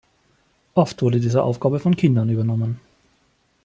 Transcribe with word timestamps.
Oft 0.73 1.03
wurde 1.03 1.19
diese 1.19 1.43
Aufgabe 1.43 1.79
von 1.79 1.95
Kindern 1.95 2.27
übernommen. 2.29 2.79